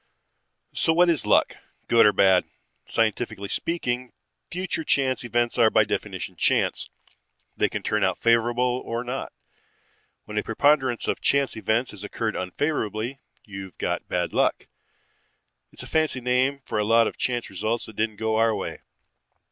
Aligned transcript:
"So 0.73 0.93
what 0.93 1.11
is 1.11 1.27
luck, 1.27 1.57
good 1.87 2.07
or 2.07 2.11
bad? 2.11 2.45
Scientifically 2.87 3.49
speaking, 3.49 4.13
future 4.49 4.83
chance 4.83 5.23
events 5.23 5.59
are 5.59 5.69
by 5.69 5.83
definition 5.83 6.35
chance. 6.35 6.89
They 7.55 7.69
can 7.69 7.83
turn 7.83 8.03
out 8.03 8.17
favorable 8.17 8.81
or 8.83 9.03
not. 9.03 9.31
When 10.25 10.39
a 10.39 10.43
preponderance 10.43 11.07
of 11.07 11.21
chance 11.21 11.55
events 11.55 11.91
has 11.91 12.03
occurred 12.03 12.35
unfavorably, 12.35 13.19
you've 13.45 13.77
got 13.77 14.09
bad 14.09 14.33
luck. 14.33 14.65
It's 15.71 15.83
a 15.83 15.87
fancy 15.87 16.19
name 16.19 16.61
for 16.65 16.79
a 16.79 16.83
lot 16.83 17.05
of 17.05 17.15
chance 17.17 17.47
results 17.51 17.85
that 17.85 17.95
didn't 17.95 18.15
go 18.15 18.39
your 18.39 18.55
way. 18.55 18.79